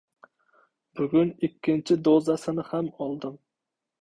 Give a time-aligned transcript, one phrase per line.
[0.99, 3.39] Bugun ikkinchi dozasini ham oldim.